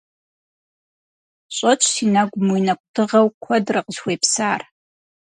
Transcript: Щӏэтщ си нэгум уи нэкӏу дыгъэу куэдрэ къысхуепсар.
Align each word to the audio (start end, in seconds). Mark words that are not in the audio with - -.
Щӏэтщ 1.55 1.85
си 1.93 2.03
нэгум 2.13 2.47
уи 2.53 2.59
нэкӏу 2.67 2.87
дыгъэу 2.93 3.27
куэдрэ 3.43 3.79
къысхуепсар. 3.85 4.61